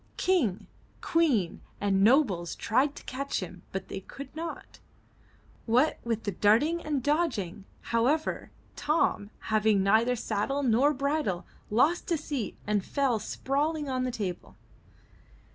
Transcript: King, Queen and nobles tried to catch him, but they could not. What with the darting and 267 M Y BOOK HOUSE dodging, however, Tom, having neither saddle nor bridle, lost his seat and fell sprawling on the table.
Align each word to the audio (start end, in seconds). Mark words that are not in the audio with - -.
King, 0.17 0.65
Queen 1.01 1.61
and 1.79 2.03
nobles 2.03 2.55
tried 2.55 2.95
to 2.95 3.03
catch 3.03 3.39
him, 3.39 3.61
but 3.71 3.87
they 3.87 3.99
could 3.99 4.35
not. 4.35 4.79
What 5.67 5.99
with 6.03 6.23
the 6.23 6.31
darting 6.31 6.81
and 6.83 7.05
267 7.05 7.05
M 7.05 7.05
Y 7.05 7.11
BOOK 7.11 7.29
HOUSE 7.29 7.35
dodging, 7.35 7.65
however, 8.07 8.51
Tom, 8.75 9.29
having 9.53 9.83
neither 9.83 10.15
saddle 10.15 10.63
nor 10.63 10.91
bridle, 10.95 11.45
lost 11.69 12.09
his 12.09 12.23
seat 12.23 12.57
and 12.65 12.83
fell 12.83 13.19
sprawling 13.19 13.89
on 13.89 14.03
the 14.03 14.09
table. 14.09 14.55